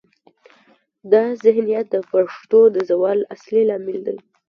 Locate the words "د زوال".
2.75-3.19